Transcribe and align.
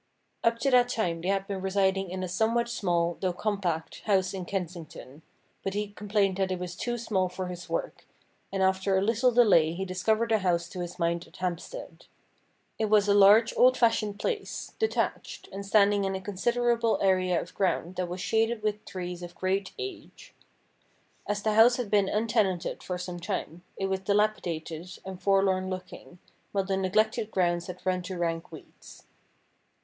Up 0.43 0.57
to 0.57 0.71
that 0.71 0.89
time 0.89 1.21
they 1.21 1.27
had 1.27 1.45
been 1.45 1.61
residing 1.61 2.09
in 2.09 2.23
a 2.23 2.27
somewhat 2.27 2.67
small, 2.67 3.17
though 3.19 3.31
compact, 3.31 4.01
house 4.05 4.33
in 4.33 4.45
Kensington, 4.45 5.21
but 5.63 5.75
he 5.75 5.89
com 5.89 6.07
plained 6.07 6.37
that 6.37 6.51
it 6.51 6.57
was 6.57 6.75
too 6.75 6.97
small 6.97 7.29
for 7.29 7.49
his 7.49 7.69
work, 7.69 8.07
and 8.51 8.63
after 8.63 8.97
a 8.97 9.01
little 9.03 9.31
delay 9.31 9.73
he 9.73 9.85
discovered 9.85 10.31
a 10.31 10.39
house 10.39 10.67
to 10.69 10.79
his 10.79 10.97
mind 10.97 11.27
at 11.27 11.37
Hampstead. 11.37 12.07
It 12.79 12.85
was 12.85 13.07
a 13.07 13.13
large, 13.13 13.53
old 13.55 13.77
fashioned 13.77 14.17
place, 14.17 14.73
detached, 14.79 15.47
and 15.51 15.63
standing 15.63 16.03
in 16.03 16.15
a 16.15 16.19
considerable 16.19 16.97
area 16.99 17.39
of 17.39 17.53
ground 17.53 17.95
that 17.97 18.07
was 18.09 18.19
shaded 18.19 18.63
with 18.63 18.83
trees 18.85 19.21
of 19.21 19.35
great 19.35 19.71
age. 19.77 20.33
As 21.27 21.43
the 21.43 21.53
house 21.53 21.75
had 21.75 21.91
been 21.91 22.09
untenanted 22.09 22.81
for 22.81 22.97
some 22.97 23.19
time, 23.19 23.61
it 23.77 23.85
was 23.85 23.99
dilapidated 23.99 24.97
and 25.05 25.21
forlorn 25.21 25.69
looking, 25.69 26.17
while 26.53 26.63
the 26.65 26.75
neglected 26.75 27.29
grounds 27.29 27.67
had 27.67 27.85
run 27.85 28.01
to 28.01 28.17
rank 28.17 28.51
weeds. 28.51 29.03